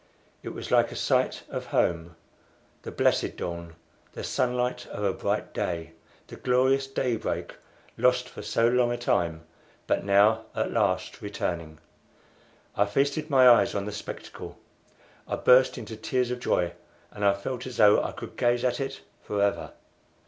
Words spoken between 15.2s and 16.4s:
I burst into tears of